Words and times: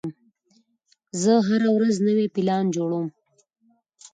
زه 1.21 1.33
هره 1.47 1.69
ورځ 1.75 1.95
نوی 2.07 2.27
پلان 2.35 2.65
جوړوم. 2.75 3.07